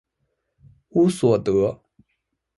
[0.89, 1.79] 乌索德。